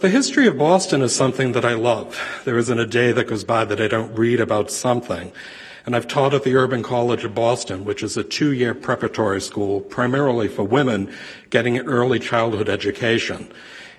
[0.00, 2.16] The history of Boston is something that I love.
[2.44, 5.32] There isn't a day that goes by that I don't read about something.
[5.84, 9.40] And I've taught at the Urban College of Boston, which is a two year preparatory
[9.40, 11.12] school primarily for women
[11.50, 13.50] getting an early childhood education.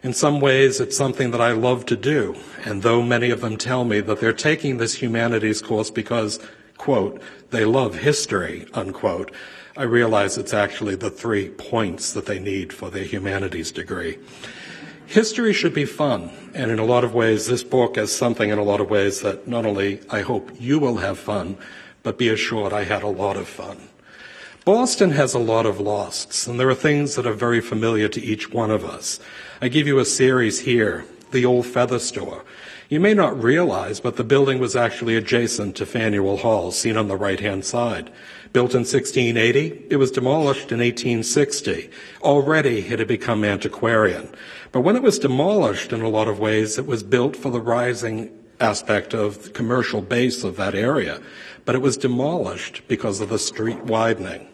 [0.02, 2.38] In some ways, it's something that I love to do.
[2.64, 6.40] And though many of them tell me that they're taking this humanities course because,
[6.78, 9.34] quote, they love history, unquote,
[9.76, 14.18] I realize it's actually the three points that they need for their humanities degree.
[15.10, 18.60] History should be fun, and in a lot of ways, this book is something in
[18.60, 21.58] a lot of ways that not only I hope you will have fun,
[22.04, 23.90] but be assured I had a lot of fun.
[24.66, 28.22] Boston has a lot of losts, and there are things that are very familiar to
[28.22, 29.20] each one of us.
[29.60, 32.46] I give you a series here, the old feather store.
[32.88, 37.08] You may not realize, but the building was actually adjacent to Faneuil Hall, seen on
[37.08, 38.12] the right hand side.
[38.52, 41.90] Built in 1680, it was demolished in 1860.
[42.24, 44.30] Already it had become antiquarian.
[44.72, 47.62] But when it was demolished, in a lot of ways, it was built for the
[47.62, 51.22] rising aspect of the commercial base of that area.
[51.66, 54.48] But it was demolished because of the street widening.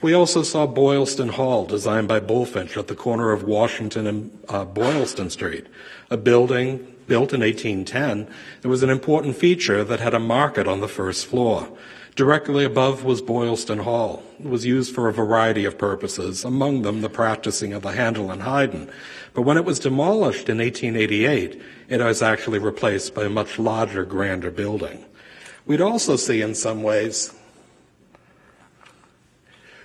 [0.00, 4.64] We also saw Boylston Hall, designed by Bulfinch at the corner of Washington and uh,
[4.64, 5.66] Boylston Street,
[6.10, 8.32] a building built in 1810.
[8.62, 11.68] It was an important feature that had a market on the first floor.
[12.18, 14.24] Directly above was Boylston Hall.
[14.40, 18.32] It was used for a variety of purposes, among them the practicing of the Handel
[18.32, 18.90] and Haydn.
[19.34, 24.04] But when it was demolished in 1888, it was actually replaced by a much larger,
[24.04, 25.04] grander building.
[25.64, 27.32] We'd also see in some ways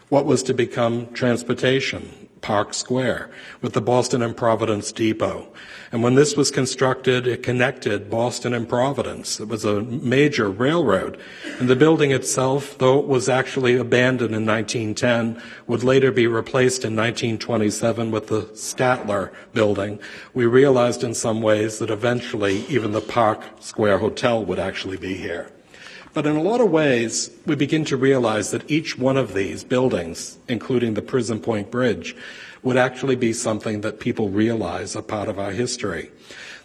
[0.09, 5.47] what was to become transportation, Park Square, with the Boston and Providence Depot.
[5.91, 9.39] And when this was constructed, it connected Boston and Providence.
[9.39, 11.17] It was a major railroad.
[11.59, 16.83] And the building itself, though it was actually abandoned in 1910, would later be replaced
[16.83, 19.99] in 1927 with the Statler building.
[20.33, 25.15] We realized in some ways that eventually even the Park Square Hotel would actually be
[25.15, 25.52] here.
[26.13, 29.63] But in a lot of ways, we begin to realize that each one of these
[29.63, 32.15] buildings, including the Prison Point Bridge,
[32.61, 36.11] would actually be something that people realize a part of our history.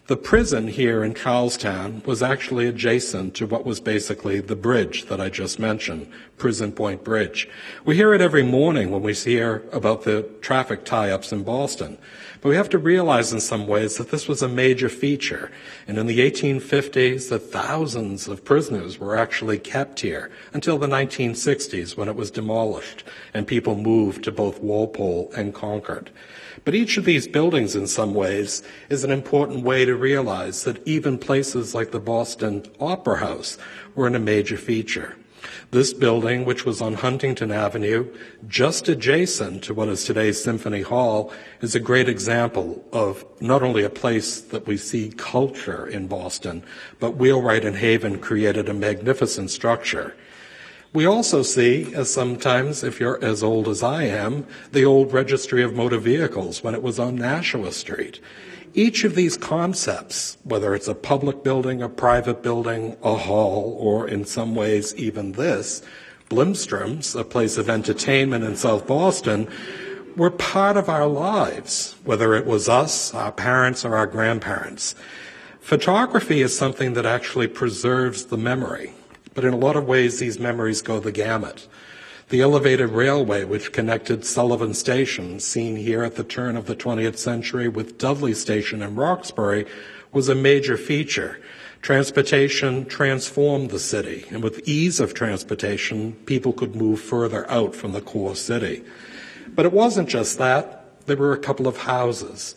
[0.07, 5.21] The prison here in Charlestown was actually adjacent to what was basically the bridge that
[5.21, 7.47] I just mentioned, Prison Point Bridge.
[7.85, 11.99] We hear it every morning when we hear about the traffic tie-ups in Boston.
[12.41, 15.51] But we have to realize in some ways that this was a major feature.
[15.89, 21.97] And in the 1850s, the thousands of prisoners were actually kept here until the 1960s
[21.97, 23.03] when it was demolished
[23.35, 26.11] and people moved to both Walpole and Concord.
[26.65, 30.87] But each of these buildings, in some ways, is an important way to realize that
[30.87, 33.59] even places like the Boston Opera House
[33.95, 35.17] were in a major feature.
[35.71, 38.13] This building, which was on Huntington Avenue,
[38.47, 43.85] just adjacent to what is today's Symphony Hall, is a great example of not only
[43.85, 46.63] a place that we see culture in Boston,
[46.99, 50.15] but Wheelwright and Haven created a magnificent structure.
[50.95, 55.63] We also see, as sometimes, if you're as old as I am, the old registry
[55.63, 58.21] of motor vehicles when it was on Nashua Street.
[58.75, 64.09] Each of these concepts, whether it's a public building, a private building, a hall, or
[64.09, 65.83] in some ways even this,
[66.29, 69.49] Blinstrub's, a place of entertainment in South Boston,
[70.17, 74.95] were part of our lives, whether it was us, our parents, or our grandparents.
[75.61, 78.93] Photography is something that actually preserves the memory,
[79.35, 81.69] but in a lot of ways, these memories go the gamut.
[82.31, 87.17] The elevated railway, which connected Sullivan Station, seen here at the turn of the 20th
[87.17, 89.65] century with Dudley Station in Roxbury,
[90.13, 91.41] was a major feature.
[91.81, 97.93] Transportation transformed the city, and with ease of transportation, people could move further out from
[97.93, 98.85] the core city.
[99.55, 101.07] But it wasn't just that.
[101.07, 102.55] There were a couple of houses.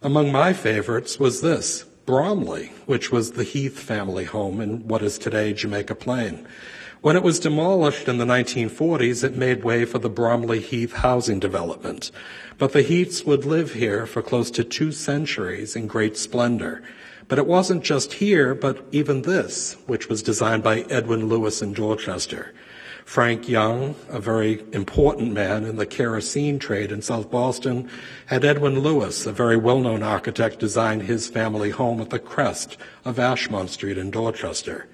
[0.00, 5.18] Among my favorites was this, Bromley, which was the Heath family home in what is
[5.18, 6.48] today Jamaica Plain.
[7.02, 11.40] When it was demolished in the 1940s, it made way for the Bromley Heath housing
[11.40, 12.10] development.
[12.58, 16.82] But the Heaths would live here for close to two centuries in great splendor.
[17.26, 21.72] But it wasn't just here, but even this, which was designed by Edwin Lewis in
[21.72, 22.52] Dorchester.
[23.06, 27.88] Frank Young, a very important man in the kerosene trade in South Boston,
[28.26, 32.76] had Edwin Lewis, a very well-known architect, design his family home at the crest
[33.06, 34.86] of Ashmont Street in Dorchester.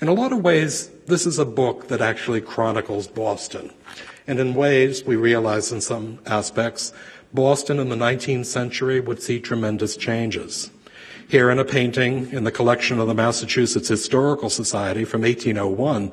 [0.00, 3.72] In a lot of ways, this is a book that actually chronicles Boston.
[4.28, 6.92] And in ways, we realize in some aspects,
[7.34, 10.70] Boston in the 19th century would see tremendous changes.
[11.28, 16.12] Here in a painting in the collection of the Massachusetts Historical Society from 1801,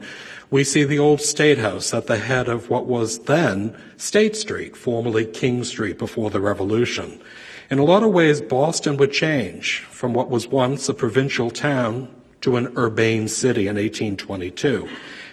[0.50, 4.76] we see the old State House at the head of what was then State Street,
[4.76, 7.22] formerly King Street before the Revolution.
[7.70, 12.10] In a lot of ways, Boston would change from what was once a provincial town
[12.46, 14.88] to an urbane city in 1822.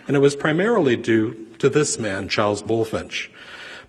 [0.08, 3.28] And it was primarily due to this man, Charles Bulfinch.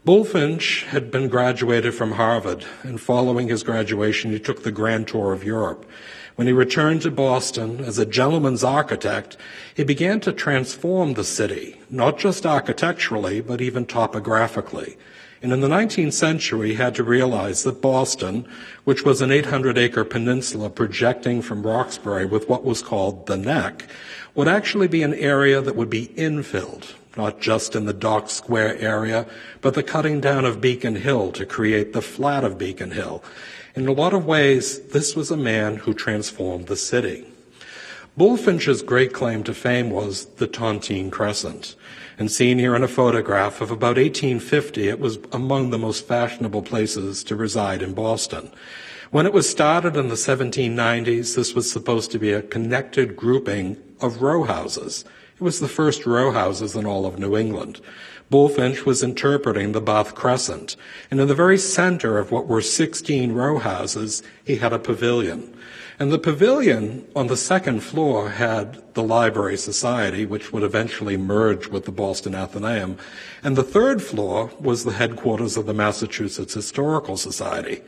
[0.05, 5.31] Bulfinch had been graduated from Harvard, and following his graduation, he took the grand tour
[5.31, 5.89] of Europe.
[6.35, 9.37] When he returned to Boston as a gentleman's architect,
[9.73, 14.97] he began to transform the city, not just architecturally, but even topographically.
[15.43, 18.47] And in the 19th century, had to realize that Boston,
[18.85, 23.85] which was an 800 acre peninsula projecting from Roxbury with what was called the Neck,
[24.35, 28.79] would actually be an area that would be infilled, not just in the Dock Square
[28.79, 29.25] area,
[29.59, 33.21] but the cutting down of Beacon Hill to create the flat of Beacon Hill.
[33.75, 37.25] In a lot of ways, this was a man who transformed the city.
[38.17, 41.75] Bulfinch's great claim to fame was the Tontine Crescent.
[42.17, 46.61] And seen here in a photograph of about 1850, it was among the most fashionable
[46.61, 48.51] places to reside in Boston.
[49.09, 53.77] When it was started in the 1790s, this was supposed to be a connected grouping
[54.01, 55.05] of row houses.
[55.35, 57.79] It was the first row houses in all of New England.
[58.31, 60.75] Bulfinch was interpreting the Bath Crescent,
[61.11, 65.52] and in the very center of what were 16 row houses, he had a pavilion.
[66.03, 71.67] And the pavilion on the second floor had the Library Society, which would eventually merge
[71.67, 72.97] with the Boston Athenaeum.
[73.41, 77.83] And the third floor was the headquarters of the Massachusetts Historical Society.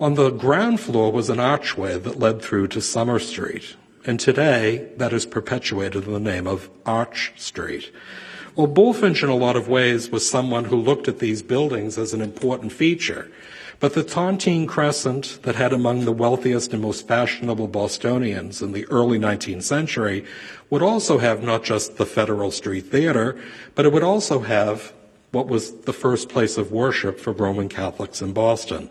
[0.00, 3.76] On the ground floor was an archway that led through to Summer Street.
[4.06, 7.92] And today, that is perpetuated in the name of Arch Street.
[8.56, 12.14] Well, Bulfinch, in a lot of ways, was someone who looked at these buildings as
[12.14, 13.30] an important feature.
[13.82, 18.86] But the Tontine Crescent, that had among the wealthiest and most fashionable Bostonians in the
[18.86, 20.24] early 19th century,
[20.70, 23.36] would also have not just the Federal Street Theater,
[23.74, 24.92] but it would also have
[25.32, 28.88] what was the first place of worship for Roman Catholics in Boston.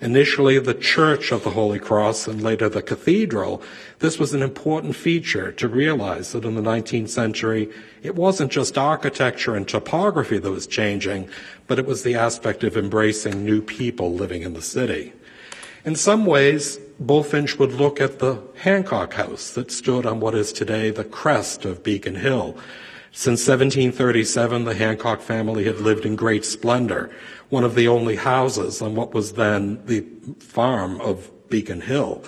[0.00, 3.62] Initially, the Church of the Holy Cross and later the Cathedral,
[4.00, 7.70] this was an important feature to realize that in the 19th century,
[8.02, 11.28] it wasn't just architecture and topography that was changing,
[11.68, 15.12] but it was the aspect of embracing new people living in the city.
[15.84, 20.52] In some ways, Bulfinch would look at the Hancock House that stood on what is
[20.52, 22.56] today the crest of Beacon Hill.
[23.16, 27.12] Since 1737, the Hancock family had lived in great splendor
[27.48, 30.04] one of the only houses on what was then the
[30.40, 32.24] farm of Beacon Hill.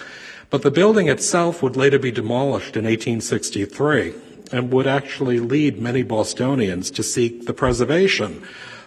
[0.48, 4.14] But the building itself would later be demolished in 1863
[4.52, 8.44] and would actually lead many Bostonians to seek the preservation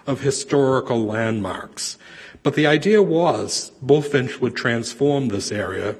[0.07, 1.98] of historical landmarks.
[2.44, 5.98] But the idea was Bulfinch would transform this area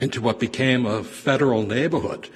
[0.00, 2.28] into what became a federal neighborhood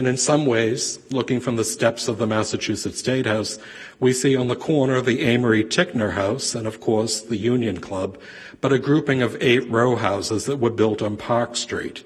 [0.00, 3.58] and in some ways, looking from the steps of the Massachusetts State House,
[3.98, 8.18] we see on the corner the Amory Ticknor House and, of course, the Union Club,
[8.62, 12.02] but a grouping of eight row houses that were built on Park Street.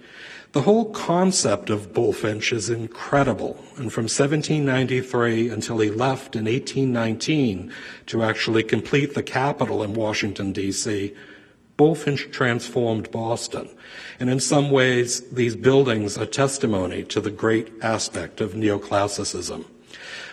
[0.51, 3.63] The whole concept of Bulfinch is incredible.
[3.77, 7.73] And from 1793 until he left in 1819
[8.07, 11.15] to actually complete the Capitol in Washington, D.C.,
[11.77, 13.69] Bulfinch transformed Boston.
[14.21, 19.65] And in some ways, these buildings are testimony to the great aspect of neoclassicism.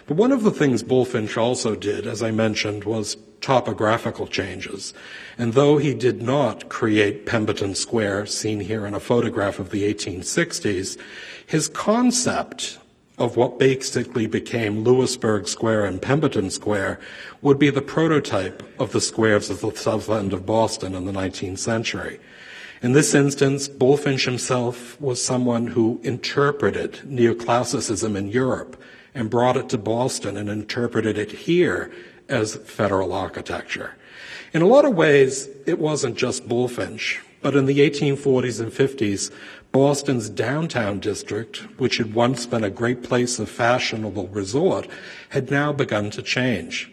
[0.07, 4.93] But one of the things Bulfinch also did, as I mentioned, was topographical changes.
[5.37, 9.91] And though he did not create Pemberton Square, seen here in a photograph of the
[9.91, 10.97] 1860s,
[11.45, 12.77] his concept
[13.21, 16.99] of what basically became Louisburg Square and Pemberton Square
[17.43, 21.11] would be the prototype of the squares of the south end of Boston in the
[21.11, 22.19] 19th century.
[22.81, 28.81] In this instance, Bulfinch himself was someone who interpreted neoclassicism in Europe
[29.13, 31.91] and brought it to Boston and interpreted it here
[32.27, 33.93] as federal architecture.
[34.51, 39.31] In a lot of ways, it wasn't just Bulfinch, but in the 1840s and 50s,
[39.71, 44.87] Boston's downtown district, which had once been a great place of fashionable resort,
[45.29, 46.91] had now begun to change.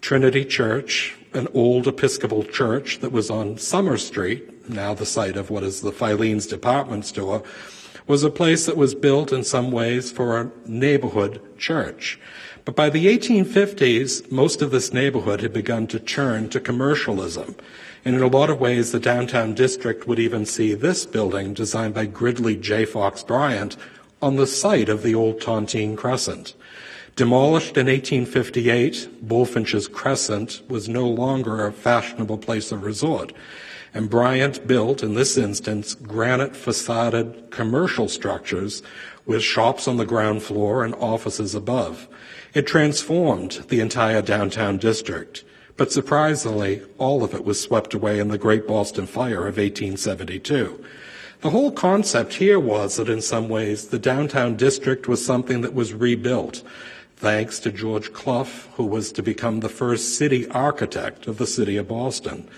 [0.00, 5.50] Trinity Church, an old Episcopal church that was on Summer Street, now the site of
[5.50, 7.42] what is the Filene's department store,
[8.06, 12.18] was a place that was built in some ways for a neighborhood church.
[12.64, 17.56] But by the 1850s, most of this neighborhood had begun to turn to commercialism.
[18.04, 21.94] And in a lot of ways, the downtown district would even see this building, designed
[21.94, 22.84] by Gridley J.
[22.84, 23.76] Fox Bryant,
[24.20, 26.54] on the site of the old Tontine Crescent.
[27.16, 33.32] Demolished in 1858, Bulfinch's Crescent was no longer a fashionable place of resort.
[33.94, 38.82] And Bryant built, in this instance, granite facaded commercial structures
[39.24, 42.08] with shops on the ground floor and offices above.
[42.52, 45.44] It transformed the entire downtown district.
[45.76, 50.84] But surprisingly, all of it was swept away in the Great Boston Fire of 1872.
[51.40, 55.74] The whole concept here was that in some ways the downtown district was something that
[55.74, 56.62] was rebuilt,
[57.16, 58.44] thanks to George Clough,
[58.76, 62.48] who was to become the first city architect of the city of Boston.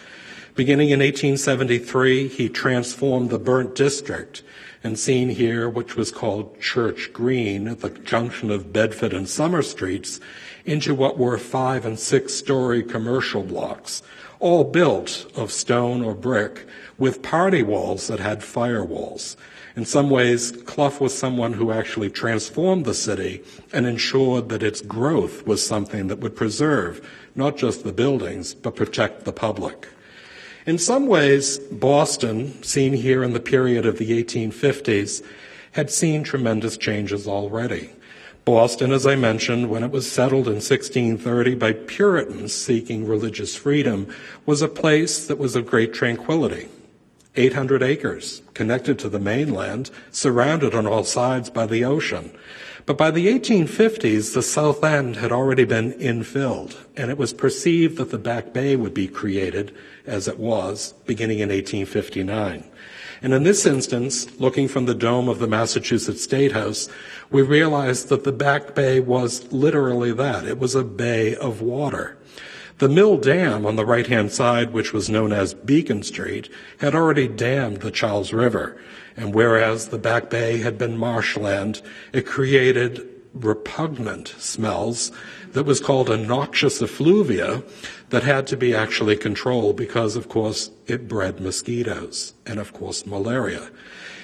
[0.55, 4.43] Beginning in 1873, he transformed the burnt district
[4.85, 9.63] and seen here, which was called Church Green at the junction of Bedford and Summer
[9.63, 10.21] Streets,
[10.67, 14.03] into what were five and six story commercial blocks,
[14.41, 16.67] all built of stone or brick
[16.99, 19.37] with party walls that had firewalls.
[19.77, 23.43] In some ways, Clough was someone who actually transformed the city
[23.73, 28.75] and ensured that its growth was something that would preserve not just the buildings, but
[28.75, 29.87] protect the public.
[30.65, 35.23] In some ways, Boston, seen here in the period of the 1850s,
[35.73, 37.93] had seen tremendous changes already.
[38.47, 44.07] Boston, as I mentioned, when it was settled in 1630 by Puritans seeking religious freedom,
[44.47, 46.69] was a place that was of great tranquility.
[47.35, 52.31] 800 acres, connected to the mainland, surrounded on all sides by the ocean.
[52.87, 57.97] But by the 1850s, the South End had already been infilled, and it was perceived
[57.97, 59.75] that the Back Bay would be created,
[60.07, 62.63] as it was, beginning in 1859.
[63.27, 66.89] And in this instance, looking from the dome of the Massachusetts State House,
[67.29, 70.45] we realized that the Back Bay was literally that.
[70.45, 72.17] It was a bay of water.
[72.79, 76.95] The mill dam on the right hand side, which was known as Beacon Street, had
[76.95, 78.81] already dammed the Charles River.
[79.17, 83.09] And whereas the Back Bay had been marshland, it created
[83.45, 85.13] repugnant smells
[85.53, 87.63] that was called a noxious effluvia
[88.11, 93.07] that had to be actually controlled because, of course, it bred mosquitoes and, of course,
[93.07, 93.71] malaria.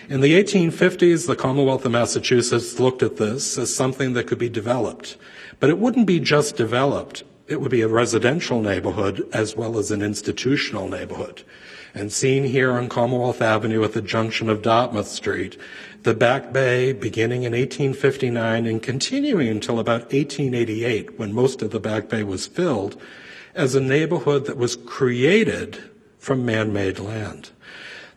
[0.09, 4.49] In the 1850s, the Commonwealth of Massachusetts looked at this as something that could be
[4.49, 5.17] developed.
[5.61, 9.91] But it wouldn't be just developed, it would be a residential neighborhood as well as
[9.91, 11.45] an institutional neighborhood.
[11.95, 15.59] And seen here on Commonwealth Avenue at the junction of Dartmouth Street,
[16.03, 21.79] the Back Bay beginning in 1859 and continuing until about 1888 when most of the
[21.79, 23.01] Back Bay was filled
[23.55, 25.79] as a neighborhood that was created
[26.19, 27.51] from man-made land.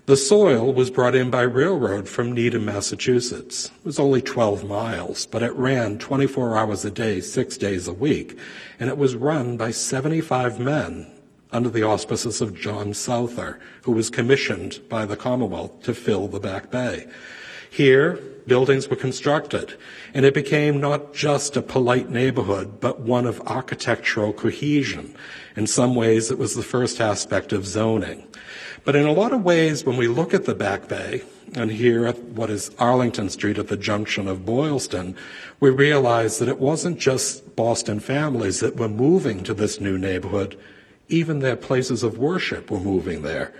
[0.08, 3.66] The soil was brought in by railroad from Needham, Massachusetts.
[3.66, 7.94] It was only 12 miles, but it ran 24 hours a day, six days a
[7.94, 8.38] week,
[8.80, 11.08] and it was run by 75 men
[11.52, 16.40] under the auspices of John Souther, who was commissioned by the Commonwealth to fill the
[16.40, 17.08] Back Bay.
[17.76, 18.14] Here,
[18.48, 19.74] buildings were constructed,
[20.14, 25.14] and it became not just a polite neighborhood, but one of architectural cohesion.
[25.58, 28.26] In some ways, it was the first aspect of zoning.
[28.86, 32.06] But in a lot of ways, when we look at the Back Bay, and here
[32.06, 35.14] at what is Arlington Street at the junction of Boylston,
[35.60, 40.58] we realize that it wasn't just Boston families that were moving to this new neighborhood,
[41.10, 43.54] even their places of worship were moving there.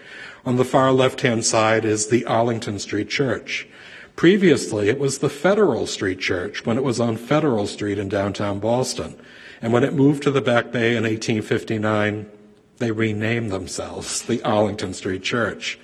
[0.46, 3.68] On the far left hand side is the Arlington Street Church.
[4.16, 8.60] Previously, it was the Federal Street Church when it was on Federal Street in downtown
[8.60, 9.16] Boston.
[9.62, 12.30] And when it moved to the Back Bay in 1859,
[12.78, 15.78] they renamed themselves the Arlington Street Church.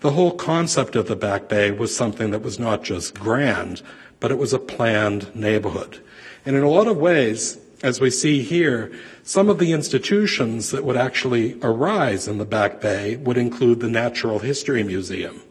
[0.00, 3.82] The whole concept of the Back Bay was something that was not just grand,
[4.20, 6.02] but it was a planned neighborhood.
[6.46, 8.90] And in a lot of ways, as we see here,
[9.22, 13.88] some of the institutions that would actually arise in the Back Bay would include the
[13.88, 15.42] Natural History Museum.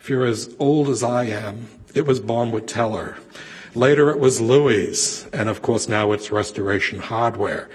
[0.00, 3.16] If you're as old as I am, it was Bonwit Teller.
[3.74, 7.68] Later it was Louis, and of course now it's Restoration Hardware.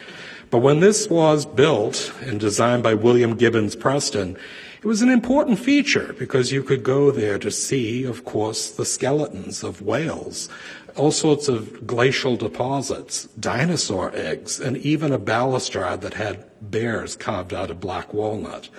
[0.50, 4.38] But when this was built and designed by William Gibbons Preston,
[4.82, 8.86] it was an important feature because you could go there to see, of course, the
[8.86, 10.50] skeletons of whales,
[10.96, 17.53] all sorts of glacial deposits, dinosaur eggs, and even a balustrade that had bears carved
[17.53, 18.70] out of black walnut.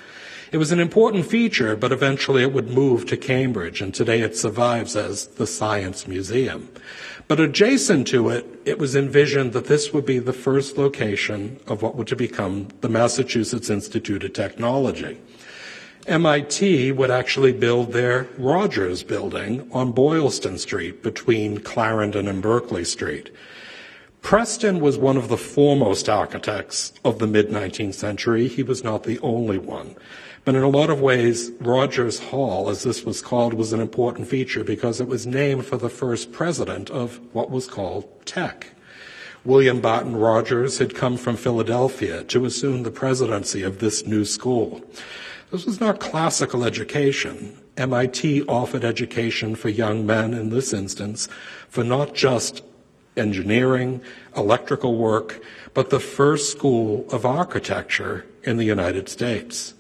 [0.55, 4.37] It was an important feature, but eventually it would move to Cambridge, and today it
[4.37, 6.69] survives as the Science Museum.
[7.27, 11.83] But adjacent to it, it was envisioned that this would be the first location of
[11.83, 15.19] what would to become the Massachusetts Institute of Technology.
[16.07, 23.33] MIT would actually build their Rogers building on Boylston Street between Clarendon and Berkeley Street.
[24.23, 28.47] Preston was one of the foremost architects of the mid 19th century.
[28.47, 29.97] He was not the only one.
[30.45, 34.29] But in a lot of ways, Rogers Hall, as this was called, was an important
[34.29, 38.69] feature because it was named for the first president of what was called Tech.
[39.45, 44.83] William Barton Rogers had come from Philadelphia to assume the presidency of this new school.
[45.51, 47.59] This was not classical education.
[47.77, 51.29] MIT offered education for young men in this instance
[51.69, 52.63] for not just
[53.17, 54.01] engineering,
[54.37, 55.43] electrical work,
[55.75, 59.74] but the first school of architecture in the United States.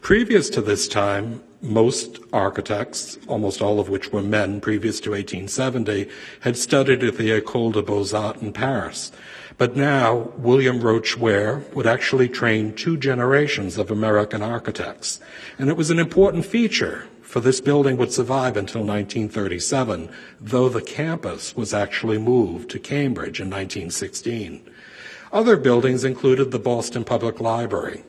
[0.00, 6.08] Previous to this time, most architects, almost all of which were men previous to 1870,
[6.40, 9.12] had studied at the École des Beaux-Arts in Paris.
[9.56, 15.20] But now, William Roach Ware would actually train two generations of American architects.
[15.58, 20.82] And it was an important feature, for this building would survive until 1937, though the
[20.82, 24.68] campus was actually moved to Cambridge in 1916.
[25.32, 28.04] Other buildings included the Boston Public Library,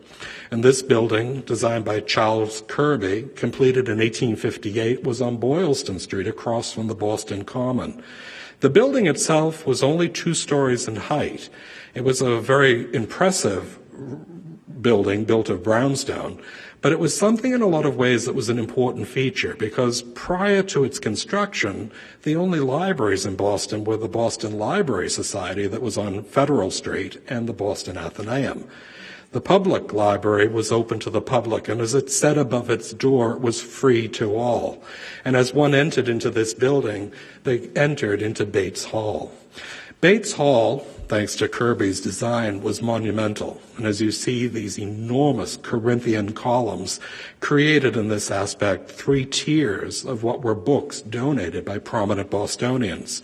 [0.52, 6.72] and this building, designed by Charles Kirby, completed in 1858, was on Boylston Street across
[6.72, 8.02] from the Boston Common.
[8.62, 11.50] The building itself was only two stories in height.
[11.94, 13.80] It was a very impressive
[14.82, 16.42] building built of brownstone,
[16.82, 20.04] but it was something in a lot of ways that was an important feature because
[20.14, 21.92] prior to its construction,
[22.22, 27.20] the only libraries in Boston were the Boston Library Society that was on Federal Street
[27.28, 28.68] and the Boston Athenaeum.
[29.32, 33.34] The public library was open to the public, and as it said above its door,
[33.34, 34.82] it was free to all.
[35.26, 37.12] And as one entered into this building,
[37.44, 39.34] they entered into Bates Hall.
[40.02, 43.60] Bates Hall, thanks to Kirby's design, was monumental.
[43.78, 47.00] And as you see, these enormous Corinthian columns
[47.40, 53.24] created in this aspect three tiers of what were books donated by prominent Bostonians.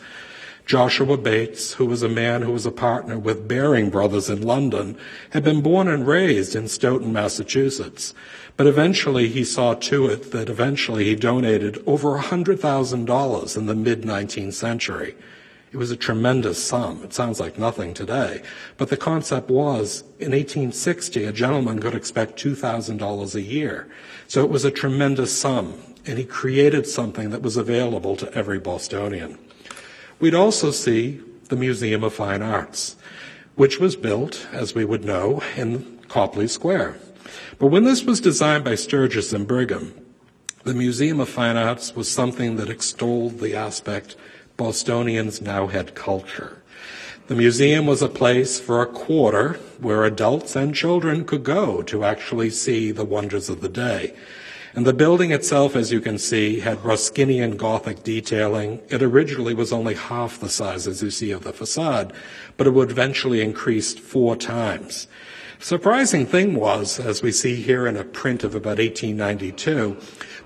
[0.66, 4.98] Joshua Bates, who was a man who was a partner with Baring Brothers in London,
[5.32, 8.14] had been born and raised in Stoughton, Massachusetts.
[8.58, 14.04] But eventually he saw to it that eventually he donated over $100,000 in the mid
[14.04, 15.16] 19th century.
[15.72, 17.02] It was a tremendous sum.
[17.04, 18.42] It sounds like nothing today.
[18.78, 23.88] But the concept was in 1860, a gentleman could expect $2,000 a year.
[24.28, 25.76] So it was a tremendous sum.
[26.06, 29.38] And he created something that was available to every Bostonian.
[30.22, 32.96] We'd also see the Museum of Fine Arts,
[33.56, 36.98] which was built, as we would know, in Copley Square.
[37.58, 39.96] But when this was designed by Sturgis and Brigham,
[40.64, 44.16] the Museum of Fine Arts was something that extolled the aspect
[44.58, 46.62] Bostonians now had culture.
[47.26, 52.04] The museum was a place for a quarter where adults and children could go to
[52.04, 54.14] actually see the wonders of the day.
[54.74, 58.82] And the building itself, as you can see, had Ruskinian Gothic detailing.
[58.90, 62.14] It originally was only half the size, as you see, of the facade,
[62.56, 65.08] but it would eventually increase four times.
[65.60, 69.98] Surprising thing was, as we see here in a print of about 1892,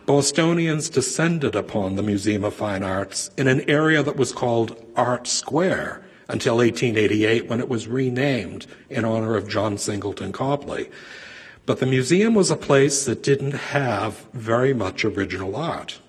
[0.06, 5.28] Bostonians descended upon the Museum of Fine Arts in an area that was called Art
[5.28, 10.90] Square until 1888 when it was renamed in honor of John Singleton Copley.
[11.66, 16.00] But the museum was a place that didn't have very much original art.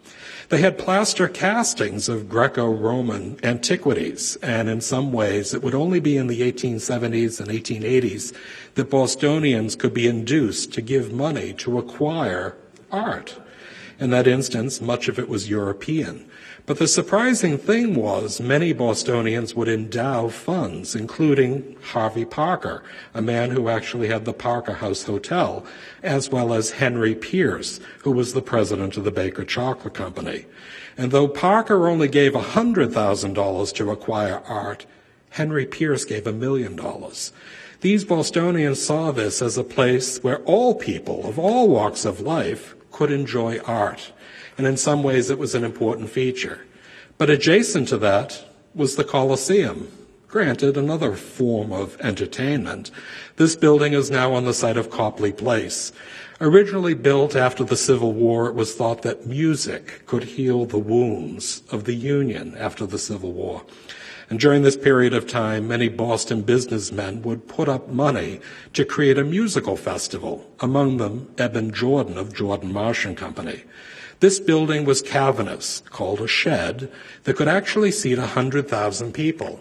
[0.48, 5.98] They had plaster castings of Greco Roman antiquities, and in some ways it would only
[5.98, 8.32] be in the 1870s and 1880s
[8.74, 12.54] that Bostonians could be induced to give money to acquire
[12.92, 13.40] art.
[13.98, 16.28] In that instance, much of it was European.
[16.66, 22.82] But the surprising thing was many Bostonians would endow funds, including Harvey Parker,
[23.14, 25.64] a man who actually had the Parker House Hotel,
[26.02, 30.46] as well as Henry Pierce, who was the president of the Baker Chocolate Company.
[30.98, 34.86] And though Parker only gave $100,000 to acquire art,
[35.30, 37.32] Henry Pierce gave a million dollars.
[37.80, 42.74] These Bostonians saw this as a place where all people of all walks of life
[42.90, 44.10] could enjoy art
[44.58, 46.60] and in some ways it was an important feature.
[47.18, 49.90] But adjacent to that was the Coliseum,
[50.28, 52.90] granted another form of entertainment.
[53.36, 55.92] This building is now on the site of Copley Place.
[56.40, 61.62] Originally built after the Civil War, it was thought that music could heal the wounds
[61.70, 63.62] of the Union after the Civil War.
[64.28, 68.40] And during this period of time, many Boston businessmen would put up money
[68.72, 73.62] to create a musical festival, among them Eben Jordan of Jordan Marsh and Company.
[74.20, 76.90] This building was cavernous, called a shed,
[77.24, 79.60] that could actually seat 100,000 people.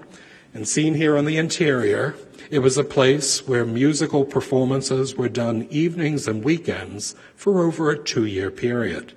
[0.53, 2.15] And seen here on the interior,
[2.49, 7.97] it was a place where musical performances were done evenings and weekends for over a
[7.97, 9.11] two year period.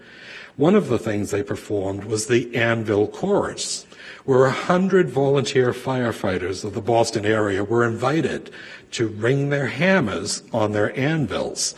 [0.57, 3.87] One of the things they performed was the Anvil Chorus,
[4.25, 8.51] where a hundred volunteer firefighters of the Boston area were invited
[8.93, 11.77] to ring their hammers on their anvils.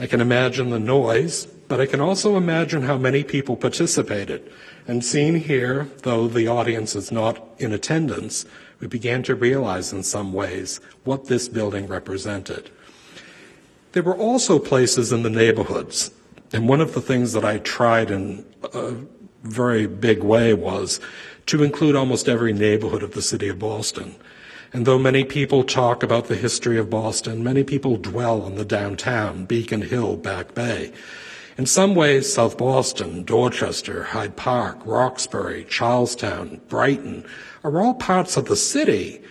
[0.00, 4.50] I can imagine the noise, but I can also imagine how many people participated.
[4.86, 8.44] And seen here, though the audience is not in attendance,
[8.78, 12.70] we began to realize in some ways what this building represented.
[13.92, 16.10] There were also places in the neighborhoods,
[16.52, 18.94] and one of the things that I tried in a
[19.42, 21.00] very big way was
[21.46, 24.14] to include almost every neighborhood of the city of Boston.
[24.72, 28.64] And though many people talk about the history of Boston, many people dwell on the
[28.64, 30.92] downtown, Beacon Hill, Back Bay.
[31.58, 37.24] In some ways, South Boston, Dorchester, Hyde Park, Roxbury, Charlestown, Brighton
[37.64, 39.22] are all parts of the city,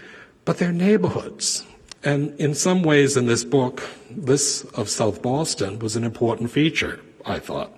[0.43, 1.63] but they're neighborhoods.
[2.03, 6.99] And in some ways, in this book, this of South Boston was an important feature,
[7.27, 7.71] I thought.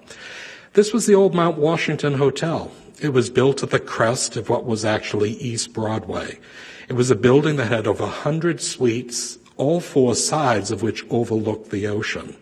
[0.73, 2.71] This was the old Mount Washington Hotel.
[3.01, 6.39] It was built at the crest of what was actually East Broadway.
[6.88, 11.69] It was a building that had over 100 suites, all four sides of which overlooked
[11.69, 12.38] the ocean.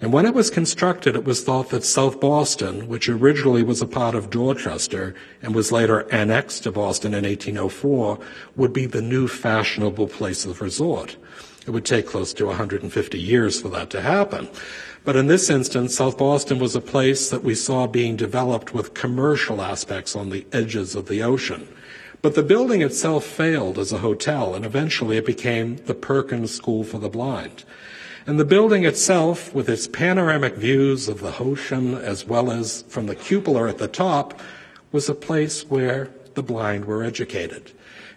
[0.00, 3.86] And when it was constructed, it was thought that South Boston, which originally was a
[3.86, 8.18] part of Dorchester and was later annexed to Boston in 1804,
[8.56, 11.16] would be the new fashionable place of resort.
[11.66, 14.48] It would take close to 150 years for that to happen.
[15.04, 18.94] But in this instance, South Boston was a place that we saw being developed with
[18.94, 21.68] commercial aspects on the edges of the ocean.
[22.22, 26.82] But the building itself failed as a hotel, and eventually it became the Perkins School
[26.82, 27.64] for the Blind.
[28.28, 33.06] And the building itself, with its panoramic views of the ocean as well as from
[33.06, 34.40] the cupola at the top,
[34.90, 37.70] was a place where the blind were educated.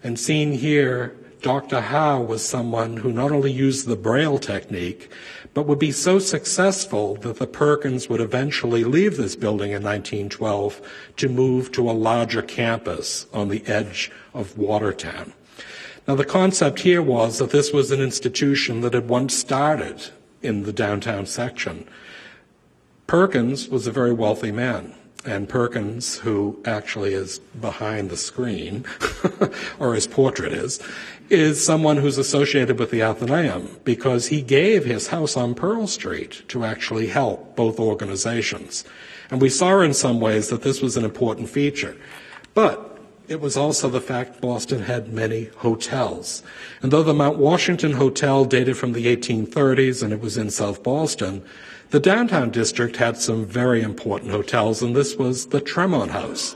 [0.03, 1.79] And seen here, Dr.
[1.79, 5.11] Howe was someone who not only used the Braille technique,
[5.53, 10.81] but would be so successful that the Perkins would eventually leave this building in 1912
[11.17, 15.33] to move to a larger campus on the edge of Watertown.
[16.09, 20.09] Now, the concept here was that this was an institution that had once started
[20.41, 21.87] in the downtown section.
[23.05, 24.95] Perkins was a very wealthy man.
[25.23, 28.85] And Perkins, who actually is behind the screen,
[29.79, 30.81] or his portrait is,
[31.29, 36.41] is someone who's associated with the Athenaeum because he gave his house on Pearl Street
[36.47, 38.83] to actually help both organizations.
[39.29, 41.95] And we saw in some ways that this was an important feature.
[42.55, 42.88] But
[43.29, 46.41] it was also the fact Boston had many hotels.
[46.81, 50.81] And though the Mount Washington Hotel dated from the 1830s and it was in South
[50.81, 51.43] Boston,
[51.91, 56.55] the downtown district had some very important hotels, and this was the Tremont House.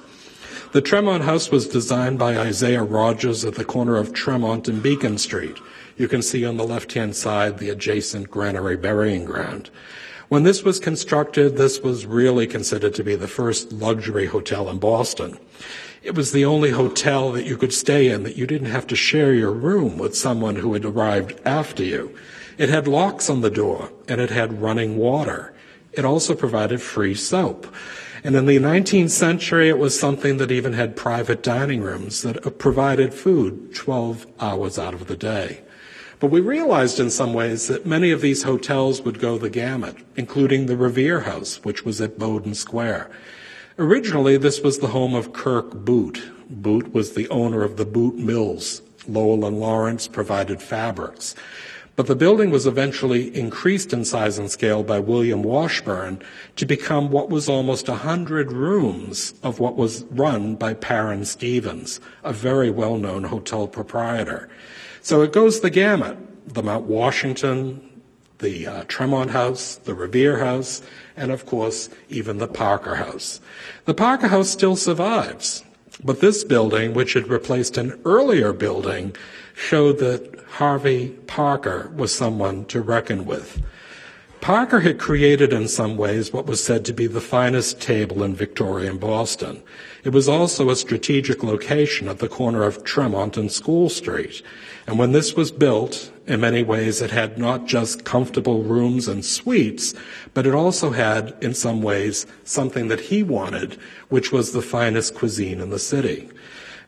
[0.72, 5.20] The Tremont House was designed by Isaiah Rogers at the corner of Tremont and Beacon
[5.20, 5.58] Street.
[5.98, 9.70] You can see on the left hand side the adjacent granary burying ground.
[10.30, 14.80] When this was constructed, this was really considered to be the first luxury hotel in
[14.80, 15.38] Boston.
[16.04, 18.96] It was the only hotel that you could stay in that you didn't have to
[18.96, 22.14] share your room with someone who had arrived after you.
[22.58, 25.54] It had locks on the door and it had running water.
[25.94, 27.74] It also provided free soap.
[28.22, 32.58] And in the 19th century, it was something that even had private dining rooms that
[32.58, 35.62] provided food 12 hours out of the day.
[36.20, 39.96] But we realized in some ways that many of these hotels would go the gamut,
[40.18, 43.10] including the Revere House, which was at Bowdoin Square.
[43.80, 46.22] Originally, this was the home of Kirk Boott.
[46.48, 48.84] Boott was the owner of the Boott Mills.
[49.08, 51.34] Lowell and Lawrence provided fabrics.
[51.96, 56.22] But the building was eventually increased in size and scale by William Washburn
[56.56, 62.00] to become what was almost a hundred rooms of what was run by Paran Stevens,
[62.24, 64.50] a very well-known hotel proprietor.
[65.02, 66.18] So it goes the gamut.
[66.54, 67.90] The Mount Washington,
[68.44, 70.84] the uh, Tremont House, the Revere House,
[71.18, 73.42] and of course, even the Parker House.
[73.86, 75.64] The Parker House still survives,
[76.04, 79.16] but this building, which had replaced an earlier building,
[79.56, 83.64] showed that Harvey Parker was someone to reckon with.
[84.42, 88.36] Parker had created in some ways what was said to be the finest table in
[88.36, 89.64] Victorian Boston.
[90.04, 94.44] It was also a strategic location at the corner of Tremont and School Street.
[94.86, 99.26] And when this was built, in many ways it had not just comfortable rooms and
[99.26, 99.94] suites,
[100.34, 103.78] but it also had, in some ways, something that he wanted,
[104.10, 106.30] which was the finest cuisine in the city.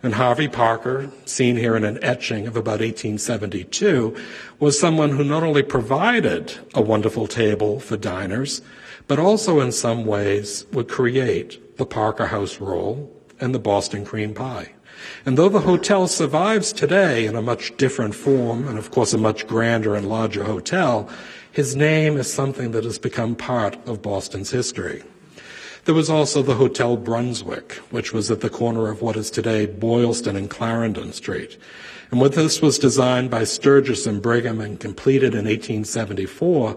[0.04, 4.16] And Harvey Parker, seen here in an etching of about 1872,
[4.60, 8.62] was someone who not only provided a wonderful table for diners,
[9.08, 14.34] but also in some ways would create the Parker House roll and the Boston cream
[14.34, 14.75] pie.
[15.26, 19.18] And though the hotel survives today in a much different form, and of course a
[19.18, 21.10] much grander and larger hotel,
[21.52, 25.04] his name is something that has become part of Boston's history.
[25.86, 29.68] There was also the Hotel Brunswick, which was at the corner of what is today
[29.68, 31.58] Boylston and Clarendon Street.
[32.10, 36.76] And when this was designed by Sturgis and Brigham and completed in 1874,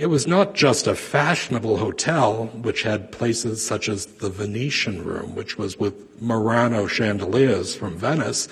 [0.00, 5.34] it was not just a fashionable hotel, which had places such as the Venetian Room,
[5.34, 8.48] which was with Murano chandeliers from Venice,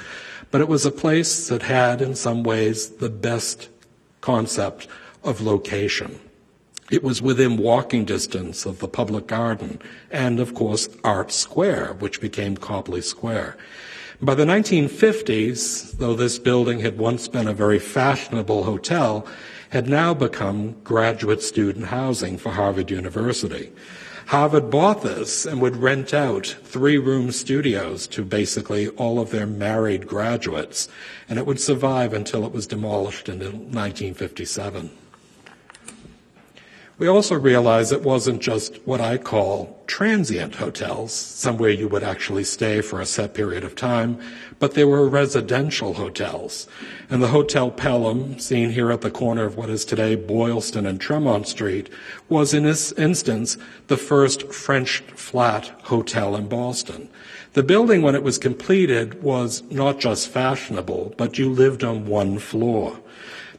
[0.51, 3.71] but it was a place that had, in some ways, the best
[4.21, 4.89] concept
[5.25, 6.21] of location.
[6.91, 9.81] It was within walking distance of the public garden
[10.11, 13.57] and, of course, Art Square, which became Copley Square.
[14.21, 19.27] By the 1950s, though this building had once been a very fashionable hotel,
[19.71, 23.71] had now become graduate student housing for Harvard University.
[24.27, 29.47] Harvard bought this and would rent out three room studios to basically all of their
[29.47, 30.87] married graduates,
[31.29, 34.91] and it would survive until it was demolished in 1957.
[36.99, 42.43] We also realized it wasn't just what I call transient hotels, somewhere you would actually
[42.43, 44.19] stay for a set period of time,
[44.59, 46.67] but they were residential hotels.
[47.09, 51.01] And the Hotel Pelham, seen here at the corner of what is today Boylston and
[51.01, 51.89] Tremont Street,
[52.29, 53.57] was in this instance
[53.87, 57.09] the first French flat hotel in Boston.
[57.53, 62.41] The building, when it was completed, was not just fashionable, but you lived on one
[62.41, 62.99] floor.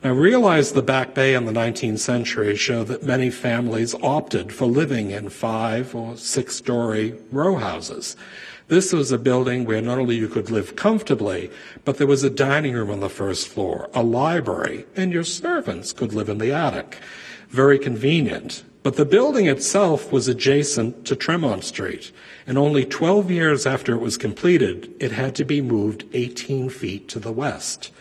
[0.02, 4.66] Now realize the Back Bay in the 19th century show that many families opted for
[4.66, 8.16] living in five or six story row houses.
[8.70, 11.52] This was a building where not only you could live comfortably,
[11.84, 15.92] but there was a dining room on the first floor, a library, and your servants
[15.92, 17.00] could live in the attic.
[17.50, 18.64] Very convenient.
[18.84, 22.14] But the building itself was adjacent to Tremont Street,
[22.48, 27.10] and only 12 years after it was completed, it had to be moved 18 feet
[27.10, 27.92] to the west.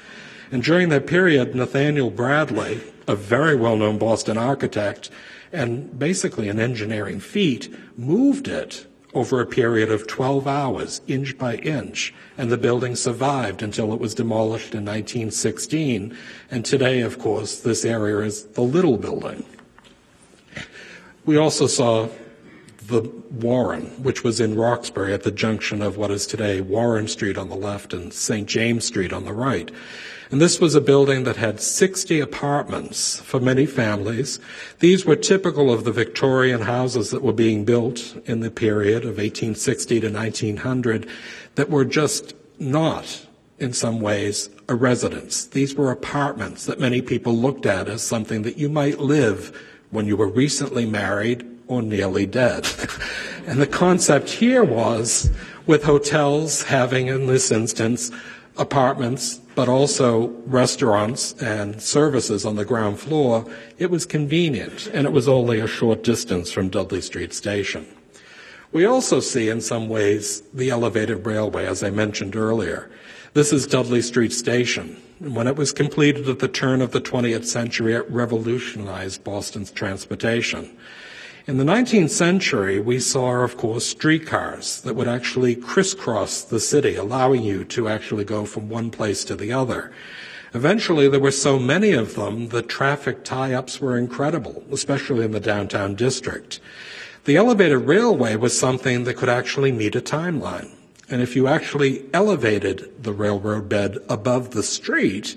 [0.51, 5.11] And during that period, Nathaniel Bradley, a very well known Boston architect
[5.53, 11.57] and basically an engineering feat, moved it over a period of 12 hours, inch by
[11.57, 16.17] inch, and the building survived until it was demolished in 1916.
[16.51, 19.45] And today, of course, this area is the Little Building.
[21.25, 22.09] We also saw
[22.87, 27.37] the Warren, which was in Roxbury at the junction of what is today Warren Street
[27.37, 28.49] on the left and St.
[28.49, 29.71] James Street on the right.
[30.31, 34.39] And this was a building that had 60 apartments for many families.
[34.81, 39.17] These were typical of the Victorian houses that were being built in the period of
[39.17, 41.09] 1860 to 1900
[41.55, 43.27] that were just not,
[43.59, 45.47] in some ways, a residence.
[45.47, 49.59] These were apartments that many people looked at as something that you might live
[49.91, 52.67] when you were recently married or nearly dead.
[53.47, 55.31] and the concept here was
[55.67, 58.11] with hotels having, in this instance,
[58.59, 63.45] apartments, but also restaurants and services on the ground floor,
[63.77, 67.85] it was convenient and it was only a short distance from Dudley Street Station.
[68.71, 72.89] We also see in some ways the elevated railway, as I mentioned earlier.
[73.35, 74.97] This is Dudley Street Station.
[75.19, 80.79] When it was completed at the turn of the 20th century, it revolutionized Boston's transportation.
[81.49, 86.95] In the 19th century, we saw, of course, streetcars that would actually crisscross the city,
[86.95, 89.91] allowing you to actually go from one place to the other.
[90.53, 95.31] Eventually, there were so many of them, the traffic tie ups were incredible, especially in
[95.31, 96.61] the downtown district.
[97.25, 100.73] The elevated railway was something that could actually meet a timeline.
[101.09, 105.35] And if you actually elevated the railroad bed above the street,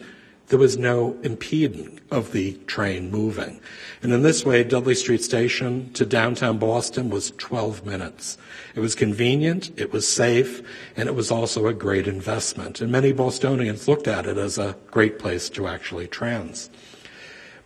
[0.47, 3.61] there was no impeding of the train moving.
[4.03, 8.37] And in this way, Dudley Street Station to downtown Boston was 12 minutes.
[8.73, 10.61] It was convenient, it was safe,
[10.97, 12.81] and it was also a great investment.
[12.81, 16.69] And many Bostonians looked at it as a great place to actually trans.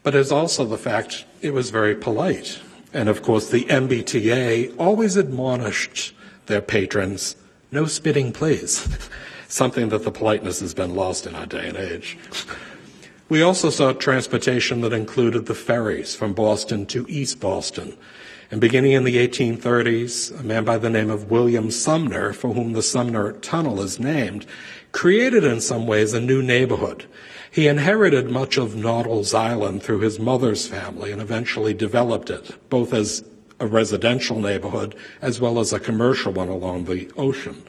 [0.04, 2.60] But it's also the fact it was very polite.
[2.94, 6.14] And of course, the MBTA always admonished
[6.48, 7.36] their patrons
[7.76, 8.88] no spitting, please.
[9.48, 12.18] Something that the politeness has been lost in our day and age.
[13.28, 17.98] We also saw transportation that included the ferries from Boston to East Boston.
[18.52, 22.74] And beginning in the 1830s, a man by the name of William Sumner, for whom
[22.74, 24.46] the Sumner Tunnel is named,
[24.92, 27.06] created in some ways a new neighborhood.
[27.50, 32.94] He inherited much of Noddle's Island through his mother's family and eventually developed it, both
[32.94, 33.24] as
[33.60, 37.64] a residential neighborhood as well as a commercial one along the ocean.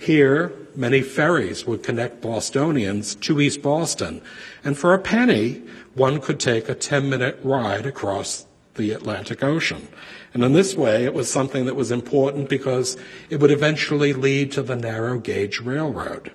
[0.00, 4.22] Here, many ferries would connect Bostonians to East Boston,
[4.64, 9.88] and for a penny, one could take a 10 minute ride across the Atlantic Ocean.
[10.32, 12.96] And in this way, it was something that was important because
[13.28, 16.32] it would eventually lead to the narrow gauge railroad.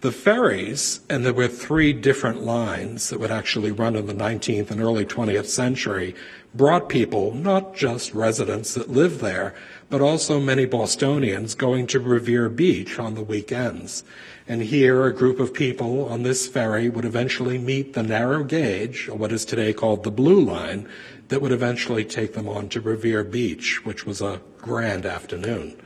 [0.00, 4.72] The ferries, and there were three different lines that would actually run in the 19th
[4.72, 6.16] and early 20th century,
[6.54, 9.54] brought people, not just residents that lived there,
[9.90, 14.04] but also many Bostonians going to Revere Beach on the weekends.
[14.48, 19.08] And here, a group of people on this ferry would eventually meet the narrow gauge,
[19.08, 20.88] or what is today called the Blue Line,
[21.28, 25.76] that would eventually take them on to Revere Beach, which was a grand afternoon.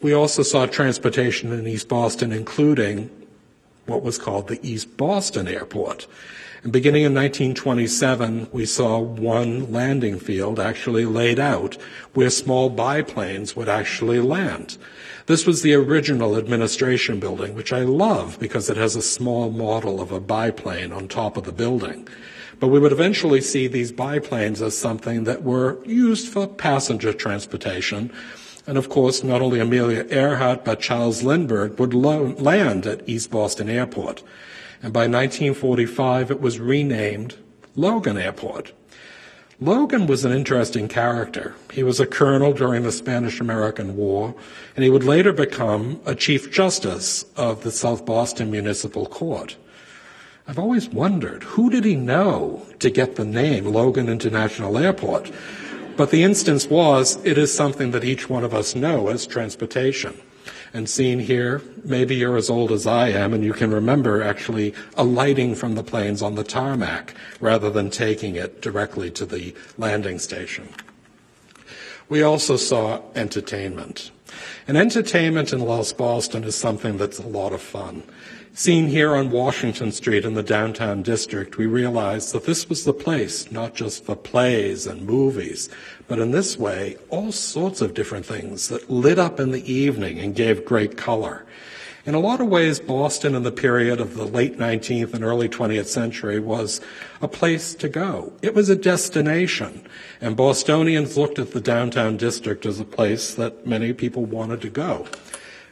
[0.00, 3.10] We also saw transportation in East Boston, including
[3.86, 6.06] what was called the East Boston Airport.
[6.62, 11.76] And beginning in 1927, we saw one landing field actually laid out
[12.14, 14.78] where small biplanes would actually land.
[15.26, 20.00] This was the original administration building, which I love because it has a small model
[20.00, 22.08] of a biplane on top of the building.
[22.60, 28.10] But we would eventually see these biplanes as something that were used for passenger transportation.
[28.66, 33.30] And of course, not only Amelia Earhart, but Charles Lindbergh would lo- land at East
[33.30, 34.22] Boston Airport.
[34.82, 37.36] And by 1945, it was renamed
[37.76, 38.72] Logan Airport.
[39.60, 41.54] Logan was an interesting character.
[41.72, 44.34] He was a colonel during the Spanish American War,
[44.74, 49.56] and he would later become a Chief Justice of the South Boston Municipal Court.
[50.46, 55.30] I've always wondered who did he know to get the name Logan International Airport?
[55.96, 60.20] But the instance was, it is something that each one of us know as transportation.
[60.72, 64.74] And seen here, maybe you're as old as I am and you can remember actually
[64.96, 70.18] alighting from the planes on the tarmac rather than taking it directly to the landing
[70.18, 70.68] station.
[72.08, 74.10] We also saw entertainment.
[74.66, 78.02] And entertainment in Lost Boston is something that's a lot of fun.
[78.56, 82.92] Seen here on Washington Street in the downtown district, we realized that this was the
[82.92, 85.68] place, not just for plays and movies,
[86.06, 90.20] but in this way, all sorts of different things that lit up in the evening
[90.20, 91.44] and gave great color.
[92.06, 95.48] In a lot of ways, Boston in the period of the late 19th and early
[95.48, 96.80] 20th century was
[97.20, 98.32] a place to go.
[98.40, 99.84] It was a destination,
[100.20, 104.70] and Bostonians looked at the downtown district as a place that many people wanted to
[104.70, 105.08] go.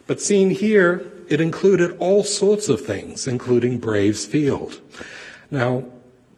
[0.09, 4.81] But seen here, it included all sorts of things, including Braves Field.
[5.51, 5.85] Now,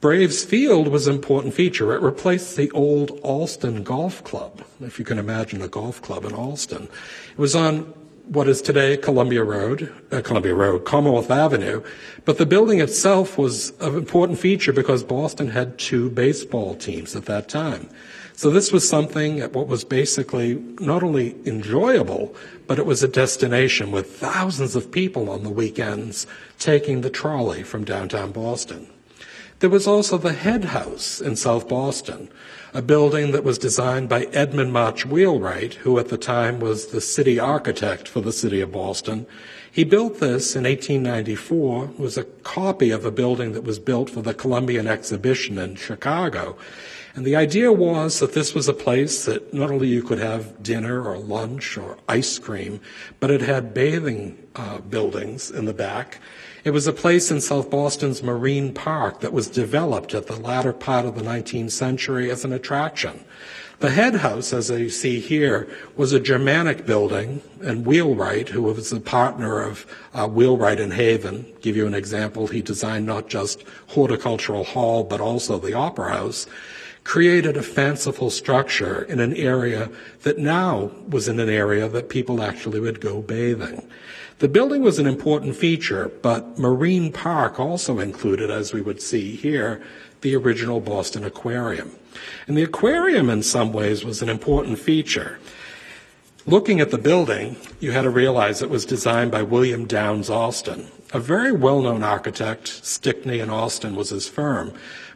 [0.00, 1.92] Braves Field was an important feature.
[1.94, 6.32] It replaced the old Allston Golf Club, if you can imagine a golf club in
[6.32, 6.84] Allston.
[7.32, 7.92] It was on
[8.28, 11.82] what is today Columbia Road, uh, Columbia Road, Commonwealth Avenue,
[12.24, 17.24] but the building itself was an important feature because Boston had two baseball teams at
[17.24, 17.88] that time.
[18.36, 22.34] So this was something what was basically not only enjoyable,
[22.66, 26.26] but it was a destination with thousands of people on the weekends
[26.58, 28.88] taking the trolley from downtown Boston.
[29.60, 32.28] There was also the Head House in South Boston,
[32.74, 37.00] a building that was designed by Edmund March Wheelwright, who at the time was the
[37.00, 39.26] city architect for the city of Boston.
[39.70, 44.10] He built this in 1894, it was a copy of a building that was built
[44.10, 46.56] for the Columbian Exhibition in Chicago.
[47.16, 50.60] And the idea was that this was a place that not only you could have
[50.62, 52.80] dinner or lunch or ice cream,
[53.20, 56.18] but it had bathing uh, buildings in the back.
[56.64, 60.72] It was a place in South Boston's Marine Park that was developed at the latter
[60.72, 63.24] part of the 19th century as an attraction.
[63.78, 68.92] The head house, as you see here, was a Germanic building, and Wheelwright, who was
[68.92, 73.62] a partner of uh, Wheelwright and Haven, give you an example, he designed not just
[73.88, 76.46] Horticultural Hall, but also the Opera House
[77.04, 79.90] created a fanciful structure in an area
[80.22, 83.86] that now was in an area that people actually would go bathing.
[84.38, 89.36] The building was an important feature, but Marine Park also included, as we would see
[89.36, 89.82] here,
[90.22, 91.92] the original Boston Aquarium.
[92.48, 95.38] And the aquarium, in some ways, was an important feature.
[96.46, 100.88] Looking at the building, you had to realize it was designed by William Downes Austin,
[101.12, 102.68] a very well known architect.
[102.68, 104.72] Stickney and Austin was his firm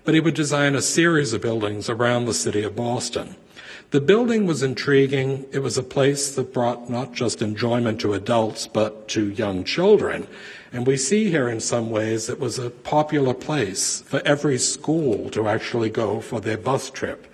[0.09, 3.37] but he would design a series of buildings around the city of Boston.
[3.91, 5.45] The building was intriguing.
[5.53, 10.27] It was a place that brought not just enjoyment to adults, but to young children.
[10.73, 15.29] And we see here in some ways it was a popular place for every school
[15.29, 17.31] to actually go for their bus trip.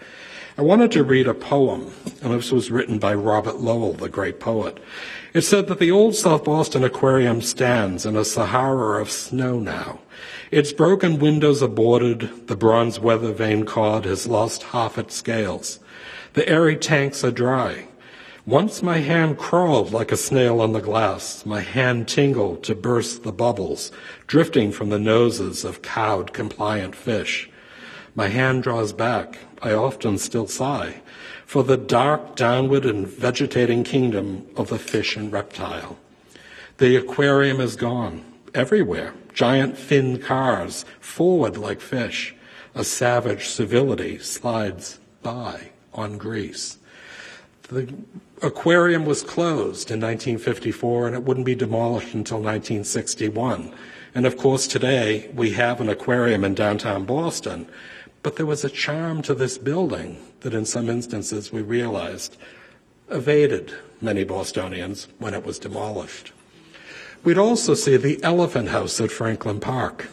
[0.58, 4.40] I wanted to read a poem, and this was written by Robert Lowell, the great
[4.40, 4.82] poet.
[5.32, 10.00] It said that the old South Boston Aquarium stands in a Sahara of snow now.
[10.50, 15.80] Its broken windows are boarded, the bronze weather vane cod has lost half its scales.
[16.35, 17.88] The airy tanks are dry.
[18.46, 23.22] Once my hand crawled like a snail on the glass, my hand tingled to burst
[23.22, 23.90] the bubbles,
[24.26, 27.48] drifting from the noses of cowed, compliant fish.
[28.14, 31.00] My hand draws back, I often still sigh,
[31.46, 35.98] for the dark, downward, and vegetating kingdom of the fish and reptile.
[36.76, 42.34] The aquarium is gone, everywhere giant fin cars, forward like fish.
[42.74, 46.78] A savage civility slides by on grease.
[47.68, 47.92] The
[48.42, 53.72] aquarium was closed in 1954 and it wouldn't be demolished until 1961.
[54.14, 57.68] And of course, today we have an aquarium in downtown Boston,
[58.22, 62.37] but there was a charm to this building that in some instances we realized
[63.08, 66.32] evaded many Bostonians when it was demolished.
[67.25, 70.08] We'd also see the Elephant House at Franklin Park.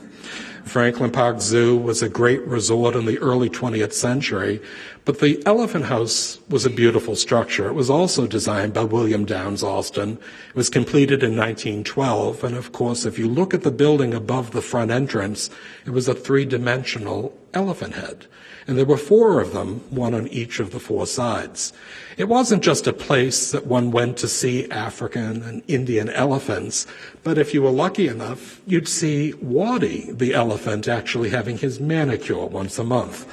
[0.64, 4.62] Franklin Park Zoo was a great resort in the early 20th century,
[5.04, 7.68] but the Elephant House was a beautiful structure.
[7.68, 10.20] It was also designed by William Downes Austin.
[10.50, 14.52] It was completed in 1912, and of course, if you look at the building above
[14.52, 15.50] the front entrance,
[15.86, 18.28] it was a three-dimensional elephant head.
[18.68, 21.74] And there were four of them, one on each of the four sides.
[22.18, 26.86] It wasn't just a place that one went to see African and Indian elephants,
[27.24, 32.46] but if you were lucky enough, you'd see Waddy, the elephant, actually having his manicure
[32.46, 33.28] once a month.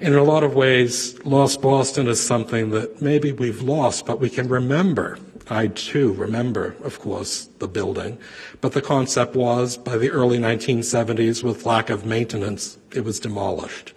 [0.00, 4.28] In a lot of ways, Lost Boston is something that maybe we've lost, but we
[4.28, 5.18] can remember.
[5.48, 8.18] I too remember, of course, the building,
[8.60, 13.92] but the concept was by the early 1970s, with lack of maintenance, it was demolished.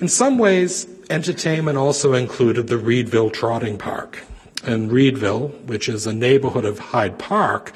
[0.00, 4.22] In some ways, entertainment also included the Readville Trotting Park.
[4.64, 7.72] In Readville, which is a neighborhood of Hyde Park,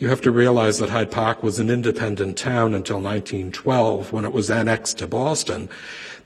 [0.00, 4.32] you have to realize that Hyde Park was an independent town until 1912 when it
[4.32, 5.68] was annexed to Boston,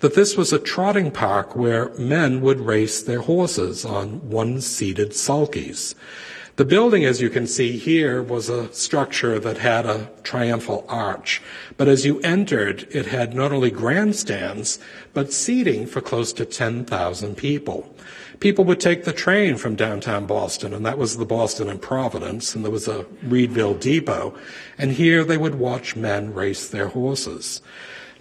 [0.01, 5.95] that this was a trotting park where men would race their horses on one-seated sulkies.
[6.57, 11.43] The building, as you can see here, was a structure that had a triumphal arch.
[11.77, 14.79] But as you entered, it had not only grandstands,
[15.13, 17.93] but seating for close to 10,000 people.
[18.39, 22.55] People would take the train from downtown Boston, and that was the Boston and Providence,
[22.55, 24.33] and there was a Readville depot.
[24.79, 27.63] And here they would watch men race their horses.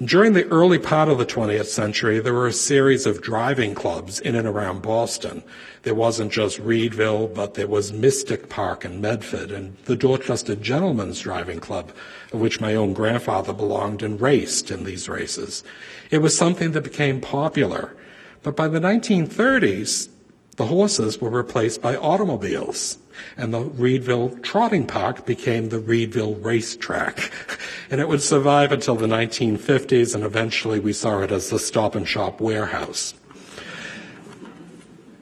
[0.02, 4.20] During the early part of the 20th century, there were a series of driving clubs
[4.20, 5.44] in and around Boston.
[5.84, 11.20] There wasn't just Readville, but there was Mystic Park in Medford and the Dorchester Gentlemen's
[11.20, 11.92] Driving Club,
[12.32, 15.64] of which my own grandfather belonged and raced in these races.
[16.10, 17.96] It was something that became popular.
[18.42, 20.10] But by the 1930s,
[20.58, 22.98] the horses were replaced by automobiles,
[23.38, 27.32] and the Readville Trotting Park became the Readville Racetrack.
[27.90, 31.96] And it would survive until the 1950s, and eventually we saw it as the Stop
[31.96, 33.14] and Shop warehouse.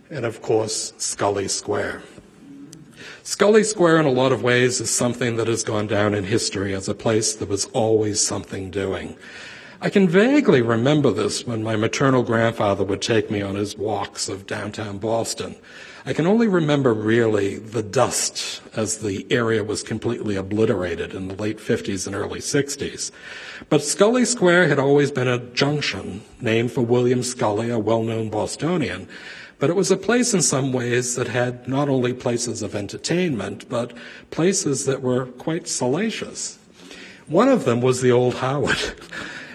[0.09, 2.03] And of course, Scollay Square.
[3.24, 6.74] Scollay Square, in a lot of ways, is something that has gone down in history
[6.74, 9.16] as a place that was always something doing.
[9.80, 14.30] I can vaguely remember this when my maternal grandfather would take me on his walks
[14.30, 15.55] of downtown Boston.
[16.04, 21.36] I can only remember really the dust as the area was completely obliterated in the
[21.36, 23.12] late 50s and early 60s.
[23.70, 29.08] But Scollay Square had always been a junction named for William Scollay, a well-known Bostonian.
[29.60, 33.70] But it was a place in some ways that had not only places of entertainment,
[33.70, 33.93] but
[34.32, 36.58] places that were quite salacious.
[37.28, 38.80] One of them was the Old Howard.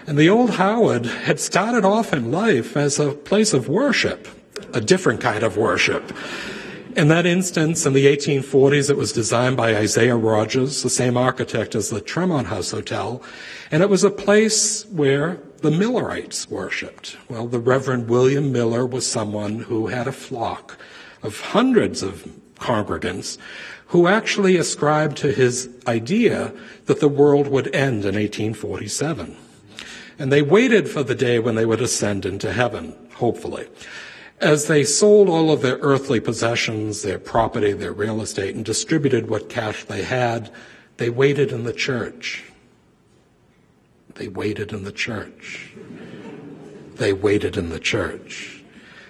[0.07, 4.25] And the old Howard had started off in life as a place of worship,
[4.73, 6.11] a different kind of worship.
[6.95, 11.75] In that instance, in the 1840s, it was designed by Isaiah Rogers, the same architect
[11.75, 13.21] as the Tremont House Hotel,
[13.69, 17.17] and it was a place where the Millerites worshiped.
[17.29, 20.79] Well, the Reverend William Miller was someone who had a flock
[21.21, 23.37] of hundreds of congregants
[23.87, 26.53] who actually ascribed to his idea
[26.85, 29.37] that the world would end in 1847.
[30.19, 33.67] And they waited for the day when they would ascend into heaven, hopefully.
[34.39, 39.29] As they sold all of their earthly possessions, their property, their real estate, and distributed
[39.29, 40.51] what cash they had,
[40.97, 42.43] they waited in the church.
[44.13, 45.71] They waited in the church.
[46.95, 48.63] They waited in the church.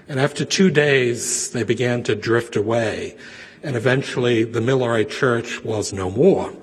[0.08, 3.18] And after two days, they began to drift away.
[3.64, 6.54] And eventually, the Millerite church was no more.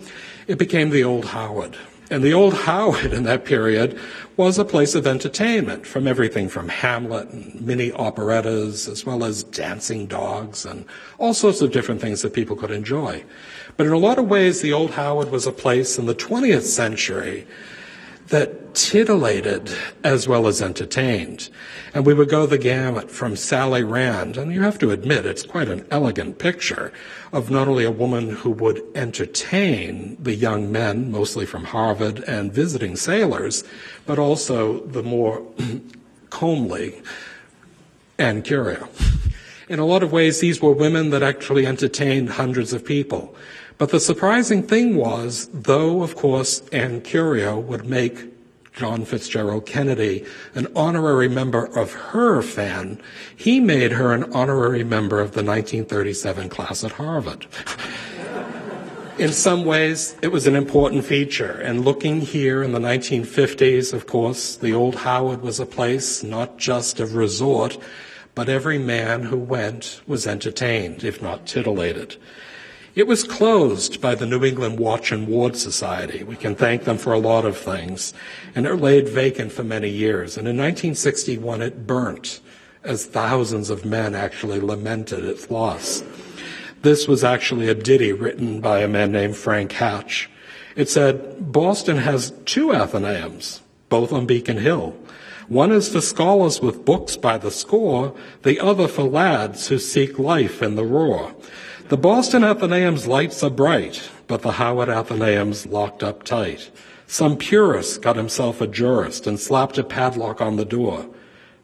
[0.46, 1.76] It became the Old Howard.
[2.10, 3.98] And the Old Howard in that period
[4.36, 9.44] was a place of entertainment from everything from Hamlet and mini operettas, as well as
[9.44, 10.84] dancing dogs and
[11.18, 13.22] all sorts of different things that people could enjoy.
[13.76, 16.62] But in a lot of ways, the Old Howard was a place in the 20th
[16.62, 17.46] century
[18.28, 19.70] that titillated
[20.02, 21.48] as well as entertained.
[21.92, 25.44] And we would go the gamut from Sally Rand, and you have to admit it's
[25.44, 26.92] quite an elegant picture
[27.32, 32.52] of not only a woman who would entertain the young men, mostly from Harvard and
[32.52, 33.64] visiting sailors,
[34.06, 35.46] but also the more
[36.30, 37.00] comely
[38.18, 38.88] Ann Corio.
[39.68, 43.34] In a lot of ways, these were women that actually entertained hundreds of people.
[43.84, 48.32] But the surprising thing was, though, of course, Ann Corio would make
[48.72, 50.24] John Fitzgerald Kennedy
[50.54, 52.98] an honorary member of her fan,
[53.36, 57.46] he made her an honorary member of the 1937 class at Harvard.
[59.18, 61.52] in some ways, it was an important feature.
[61.52, 66.56] And looking here in the 1950s, of course, the old Howard was a place not
[66.56, 67.76] just of resort,
[68.34, 72.16] but every man who went was entertained, if not titillated.
[72.94, 76.22] It was closed by the New England Watch and Ward Society.
[76.22, 78.14] We can thank them for a lot of things.
[78.54, 80.36] And it laid vacant for many years.
[80.36, 82.40] And in 1961, it burnt
[82.84, 86.04] as thousands of men actually lamented its loss.
[86.82, 90.30] This was actually a ditty written by a man named Frank Hatch.
[90.76, 94.94] It said, Boston has two Athenaeums, both on Beacon Hill.
[95.48, 100.18] One is for scholars with books by the score, the other for lads who seek
[100.18, 101.34] life in the roar.
[101.88, 106.70] The Boston Athenaeum's lights are bright, but the Howard Athenaeum's locked up tight.
[107.06, 111.06] Some purist got himself a jurist and slapped a padlock on the door.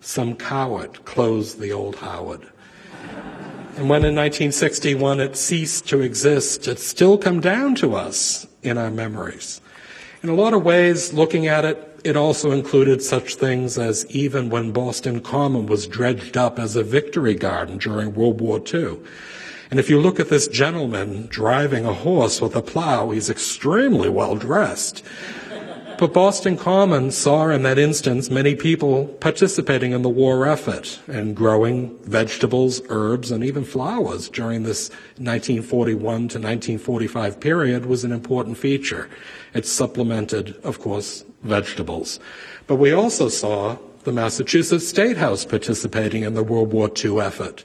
[0.00, 2.42] Some coward closed the old Howard.
[3.76, 8.76] And when in 1961 it ceased to exist, it's still come down to us in
[8.76, 9.62] our memories.
[10.22, 14.50] In a lot of ways, looking at it, it also included such things as even
[14.50, 18.98] when Boston Common was dredged up as a victory garden during World War II.
[19.70, 24.08] And if you look at this gentleman driving a horse with a plow, he's extremely
[24.08, 25.04] well dressed.
[26.00, 31.36] But Boston Common saw in that instance many people participating in the war effort and
[31.36, 38.56] growing vegetables, herbs, and even flowers during this 1941 to 1945 period was an important
[38.56, 39.10] feature.
[39.52, 42.18] It supplemented, of course, vegetables.
[42.66, 47.64] But we also saw the Massachusetts State House participating in the World War II effort.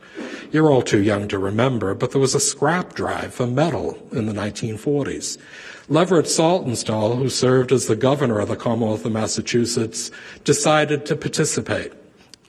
[0.51, 4.25] You're all too young to remember, but there was a scrap drive for metal in
[4.25, 5.38] the 1940s.
[5.88, 10.11] Leverett Saltonstall, who served as the governor of the Commonwealth of Massachusetts,
[10.43, 11.93] decided to participate.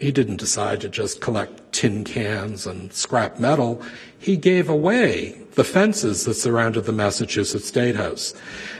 [0.00, 3.80] He didn't decide to just collect tin cans and scrap metal.
[4.18, 8.34] He gave away the fences that surrounded the Massachusetts State House.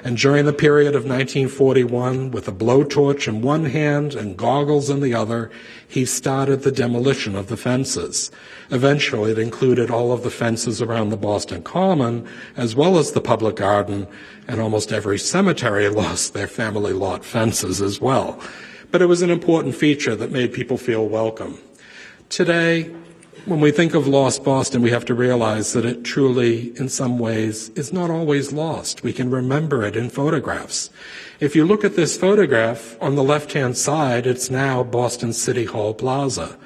[0.05, 5.01] And during the period of 1941, with a blowtorch in one hand and goggles in
[5.01, 5.51] the other,
[5.89, 8.31] he started the demolition of the fences.
[8.71, 13.23] Eventually, it included all of the fences around the Boston Common, as well as the
[13.23, 14.07] public garden,
[14.47, 18.39] and almost every cemetery lost their family lot fences as well.
[18.91, 21.59] But it was an important feature that made people feel welcome.
[22.29, 22.95] Today,
[23.47, 27.17] when we think of lost Boston, we have to realize that it truly, in some
[27.17, 29.05] ways, is not always lost.
[29.05, 30.91] We can remember it in photographs.
[31.39, 35.65] If you look at this photograph on the left hand side, it's now Boston City
[35.65, 36.59] Hall Plaza.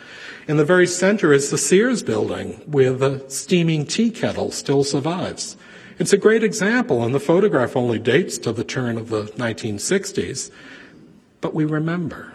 [0.49, 5.59] In the very center is the Sears building, where the steaming tea kettle still survives.
[5.99, 10.51] It's a great example, and the photograph only dates to the turn of the 1960s,
[11.43, 12.33] but we remember.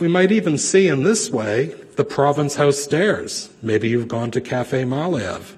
[0.00, 3.50] We might even see in this way the Province House stairs.
[3.62, 5.54] Maybe you've gone to Cafe Marliave.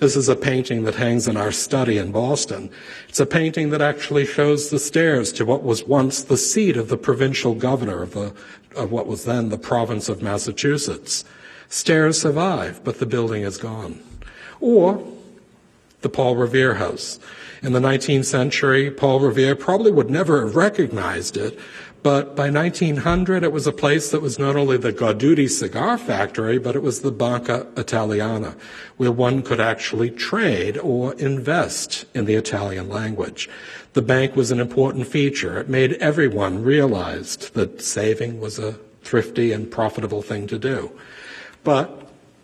[0.00, 2.70] This is a painting that hangs in our study in Boston.
[3.08, 6.88] It's a painting that actually shows the stairs to what was once the seat of
[6.88, 8.34] the provincial governor of, the,
[8.74, 11.24] of what was then the province of Massachusetts.
[11.68, 14.02] Stairs survive, but the building is gone.
[14.60, 15.06] Or
[16.00, 17.20] the Paul Revere House.
[17.62, 21.58] In the 19th century, Paul Revere probably would never have recognized it,
[22.02, 26.58] but by 1900, it was a place that was not only the Guarducci cigar factory,
[26.58, 28.56] but it was the Banca Italiana,
[28.96, 33.48] where one could actually trade or invest in the Italian language.
[33.92, 35.60] The bank was an important feature.
[35.60, 38.72] It made everyone realize that saving was a
[39.02, 40.90] thrifty and profitable thing to do.
[41.62, 42.01] But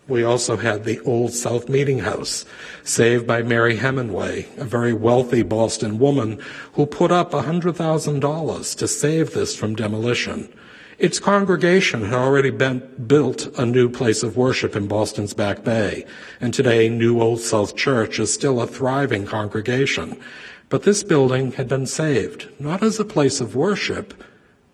[0.09, 2.45] we also had the Old South Meeting House,
[2.83, 6.41] saved by Mary Hemenway, a very wealthy Boston woman
[6.73, 10.51] who put up $100,000 to save this from demolition.
[10.97, 16.05] Its congregation had already been, built a new place of worship in Boston's Back Bay,
[16.41, 20.19] and today New Old South Church is still a thriving congregation.
[20.67, 24.13] But this building had been saved, not as a place of worship,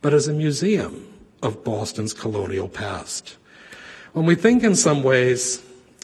[0.02, 1.08] but as a museum
[1.44, 3.38] of Boston's colonial past.
[4.16, 5.62] When we think in some ways,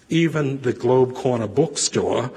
[0.10, 2.30] even the Globe Corner bookstore,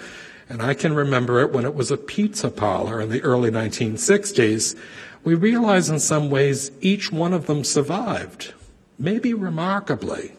[0.48, 4.78] and I can remember it when it was a pizza parlor in the early 1960s,
[5.24, 8.54] we realize in some ways each one of them survived,
[9.00, 10.34] maybe remarkably,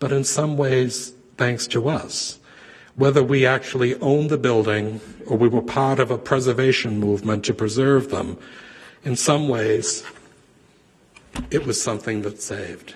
[0.00, 2.40] but in some ways thanks to us.
[2.96, 7.54] Whether we actually owned the building or we were part of a preservation movement to
[7.54, 8.36] preserve them,
[9.04, 10.02] in some ways,
[11.52, 12.94] it was something that saved.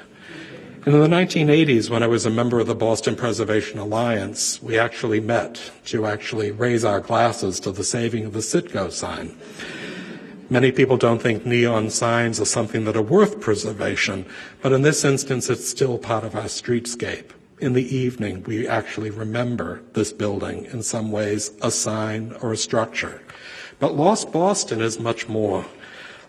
[0.86, 5.18] In the 1980s, when I was a member of the Boston Preservation Alliance, we actually
[5.18, 9.34] met to actually raise our glasses to the saving of the Citgo sign.
[10.50, 14.26] Many people don't think neon signs are something that are worth preservation,
[14.60, 17.30] but in this instance, it's still part of our streetscape.
[17.60, 22.58] In the evening, we actually remember this building in some ways, a sign or a
[22.58, 23.22] structure.
[23.78, 25.64] But Lost Boston is much more.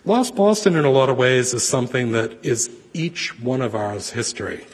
[0.06, 4.10] Lost Boston, in a lot of ways, is something that is each one of ours
[4.10, 4.64] history.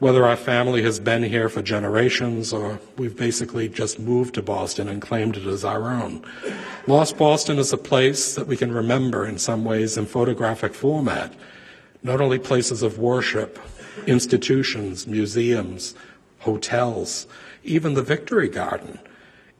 [0.00, 4.88] Whether our family has been here for generations or we've basically just moved to Boston
[4.88, 6.24] and claimed it as our own.
[6.88, 11.32] Lost Boston is a place that we can remember in some ways in photographic format.
[12.02, 13.60] Not only places of worship,
[14.08, 15.94] institutions, museums,
[16.40, 17.28] hotels,
[17.62, 18.98] even the Victory Garden.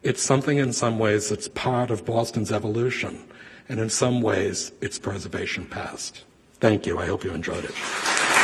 [0.03, 3.23] It's something in some ways that's part of Boston's evolution,
[3.71, 6.25] and in some ways, its preservation past.
[6.59, 6.99] Thank you.
[6.99, 8.40] I hope you enjoyed it.